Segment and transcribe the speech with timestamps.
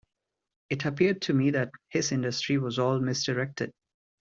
[0.71, 3.71] It appeared to me that his industry was all misdirected.